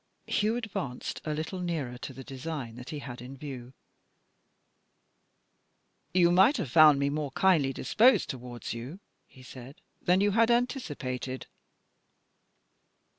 [0.25, 3.73] Hugh advanced a little nearer to the design that he had in view.
[6.11, 10.49] "You might have found me more kindly disposed towards you," he said, "than you had
[10.49, 11.45] anticipated."